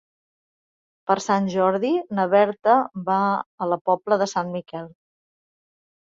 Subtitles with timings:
[1.09, 2.77] Per Sant Jordi na Berta
[3.09, 3.17] va
[3.65, 4.89] a la Pobla de Sant Miquel.